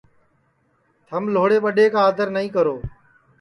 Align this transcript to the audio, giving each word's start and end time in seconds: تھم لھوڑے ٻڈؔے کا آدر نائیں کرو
تھم 1.07 1.23
لھوڑے 1.35 1.57
ٻڈؔے 1.63 1.85
کا 1.93 1.99
آدر 2.09 2.27
نائیں 2.35 2.51
کرو 2.55 2.75